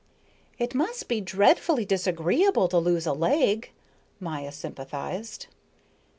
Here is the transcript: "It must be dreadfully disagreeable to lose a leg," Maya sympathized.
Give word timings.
"It 0.57 0.73
must 0.73 1.07
be 1.07 1.21
dreadfully 1.21 1.85
disagreeable 1.85 2.67
to 2.69 2.79
lose 2.79 3.05
a 3.05 3.13
leg," 3.13 3.69
Maya 4.19 4.51
sympathized. 4.51 5.45